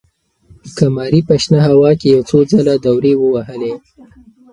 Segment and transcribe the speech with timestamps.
[0.77, 3.73] قمري په شنه هوا کې یو څو ځله دورې ووهلې.